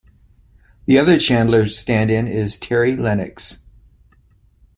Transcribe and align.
The 0.85 0.97
other 0.97 1.19
Chandler 1.19 1.67
stand-in 1.67 2.27
is 2.27 2.57
Terry 2.57 2.95
Lennox. 2.95 3.59